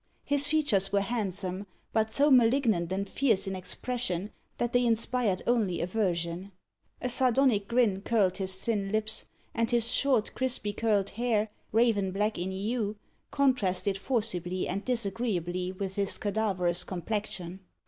[0.25, 5.79] His features were handsome, but so malignant and fierce in expression, that they inspired only
[5.79, 6.51] aversion.
[7.03, 12.39] A sardonic grin curled his thin lips, and his short, crisply curled hair, raven black
[12.39, 12.95] in hue,
[13.29, 17.59] contrasted forcibly and disagreeably with his cadaverous complexion.